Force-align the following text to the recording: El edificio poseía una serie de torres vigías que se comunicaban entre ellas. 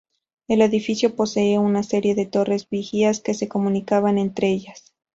El 0.47 0.63
edificio 0.63 1.15
poseía 1.15 1.59
una 1.59 1.83
serie 1.83 2.15
de 2.15 2.25
torres 2.25 2.67
vigías 2.67 3.19
que 3.19 3.35
se 3.35 3.47
comunicaban 3.47 4.17
entre 4.17 4.49
ellas. 4.49 4.95